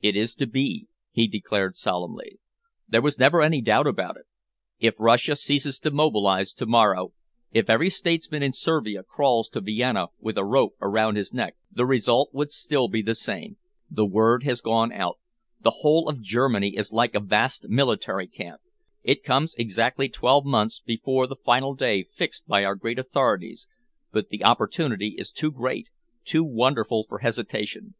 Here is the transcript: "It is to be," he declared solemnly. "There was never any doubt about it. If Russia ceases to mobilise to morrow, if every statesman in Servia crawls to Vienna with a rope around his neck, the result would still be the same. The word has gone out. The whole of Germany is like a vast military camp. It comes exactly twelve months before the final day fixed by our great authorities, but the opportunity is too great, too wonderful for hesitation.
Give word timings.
"It 0.00 0.16
is 0.16 0.34
to 0.36 0.46
be," 0.46 0.86
he 1.10 1.26
declared 1.26 1.76
solemnly. 1.76 2.40
"There 2.88 3.02
was 3.02 3.18
never 3.18 3.42
any 3.42 3.60
doubt 3.60 3.86
about 3.86 4.16
it. 4.16 4.24
If 4.78 4.94
Russia 4.98 5.36
ceases 5.36 5.78
to 5.80 5.90
mobilise 5.90 6.54
to 6.54 6.64
morrow, 6.64 7.12
if 7.52 7.68
every 7.68 7.90
statesman 7.90 8.42
in 8.42 8.54
Servia 8.54 9.02
crawls 9.02 9.50
to 9.50 9.60
Vienna 9.60 10.06
with 10.18 10.38
a 10.38 10.46
rope 10.46 10.76
around 10.80 11.16
his 11.16 11.34
neck, 11.34 11.56
the 11.70 11.84
result 11.84 12.30
would 12.32 12.52
still 12.52 12.88
be 12.88 13.02
the 13.02 13.14
same. 13.14 13.58
The 13.90 14.06
word 14.06 14.44
has 14.44 14.62
gone 14.62 14.92
out. 14.94 15.18
The 15.62 15.80
whole 15.80 16.08
of 16.08 16.22
Germany 16.22 16.74
is 16.78 16.90
like 16.90 17.14
a 17.14 17.20
vast 17.20 17.68
military 17.68 18.28
camp. 18.28 18.62
It 19.02 19.22
comes 19.22 19.52
exactly 19.58 20.08
twelve 20.08 20.46
months 20.46 20.80
before 20.82 21.26
the 21.26 21.36
final 21.36 21.74
day 21.74 22.04
fixed 22.04 22.46
by 22.48 22.64
our 22.64 22.76
great 22.76 22.98
authorities, 22.98 23.68
but 24.10 24.30
the 24.30 24.42
opportunity 24.42 25.16
is 25.18 25.30
too 25.30 25.50
great, 25.52 25.88
too 26.24 26.44
wonderful 26.44 27.04
for 27.06 27.18
hesitation. 27.18 27.94